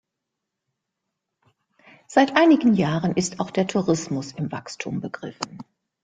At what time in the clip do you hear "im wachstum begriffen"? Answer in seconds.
4.31-5.59